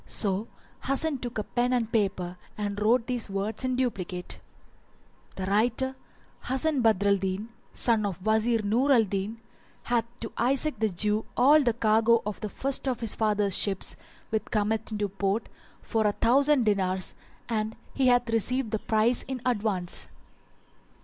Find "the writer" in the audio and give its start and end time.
5.35-5.95